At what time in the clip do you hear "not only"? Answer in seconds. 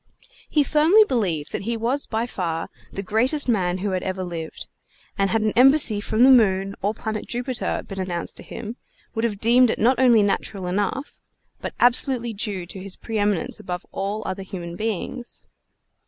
9.77-10.23